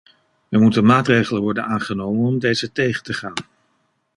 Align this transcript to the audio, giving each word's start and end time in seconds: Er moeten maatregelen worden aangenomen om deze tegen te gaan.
Er 0.49 0.59
moeten 0.61 0.85
maatregelen 0.85 1.41
worden 1.41 1.65
aangenomen 1.65 2.27
om 2.27 2.39
deze 2.39 2.71
tegen 2.71 3.03
te 3.03 3.13
gaan. 3.13 3.33